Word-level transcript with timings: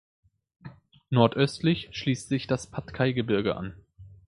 Nordöstlich 1.11 1.89
schließt 1.91 2.27
sich 2.27 2.47
das 2.47 2.65
Patkai-Gebirge 2.71 3.55
an. 3.55 3.75